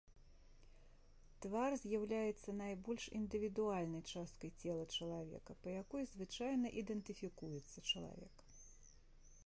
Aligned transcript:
Твар 1.45 1.71
з'яўляецца 1.81 2.55
найбольш 2.63 3.03
індывідуальнай 3.19 4.03
часткай 4.15 4.51
цела 4.63 4.85
чалавека, 4.95 5.57
па 5.65 5.75
якой 5.83 6.03
звычайна 6.13 6.67
ідэнтыфікуецца 6.83 7.79
чалавек. 7.91 8.35